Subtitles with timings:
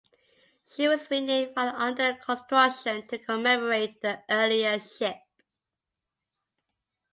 [0.65, 5.17] She was renamed while under construction to commemorate the earlier ship.